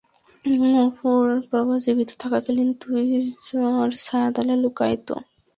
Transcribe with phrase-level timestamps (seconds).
[1.05, 3.03] ওর বাবা জীবিত থাকাকালীন, তুই
[3.45, 5.13] তার ছায়াতলে লুকাতি।